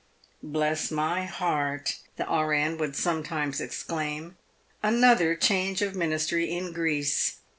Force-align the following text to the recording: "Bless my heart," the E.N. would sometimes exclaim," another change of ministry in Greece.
"Bless 0.55 0.89
my 0.89 1.25
heart," 1.25 1.99
the 2.15 2.23
E.N. 2.23 2.79
would 2.79 2.95
sometimes 2.95 3.61
exclaim," 3.61 4.35
another 4.81 5.35
change 5.35 5.83
of 5.83 5.95
ministry 5.95 6.49
in 6.51 6.73
Greece. 6.73 7.37